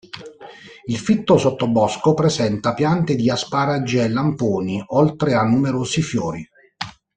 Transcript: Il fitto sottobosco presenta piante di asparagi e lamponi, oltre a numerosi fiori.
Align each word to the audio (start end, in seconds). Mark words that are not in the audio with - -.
Il 0.85 0.97
fitto 0.97 1.37
sottobosco 1.37 2.15
presenta 2.15 2.73
piante 2.73 3.13
di 3.13 3.29
asparagi 3.29 3.99
e 3.99 4.09
lamponi, 4.09 4.83
oltre 4.87 5.35
a 5.35 5.43
numerosi 5.43 6.01
fiori. 6.01 6.49